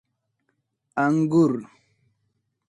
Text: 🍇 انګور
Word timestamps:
🍇 0.95 1.03
انګور 1.05 1.53